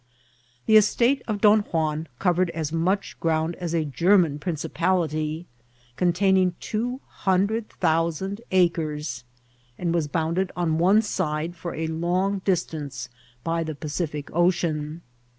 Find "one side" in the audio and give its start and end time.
10.79-11.55